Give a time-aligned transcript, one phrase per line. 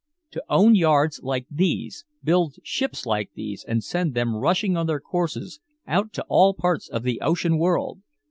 [0.31, 4.99] To own yards like these, build ships like these and send them rushing on their
[4.99, 7.99] courses out to all parts of the ocean world!